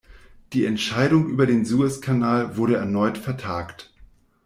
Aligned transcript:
Die 0.53 0.65
Entscheidung 0.65 1.29
über 1.29 1.45
den 1.45 1.63
Suezkanal 1.63 2.57
wurde 2.57 2.75
erneut 2.75 3.19
vertagt. 3.19 3.91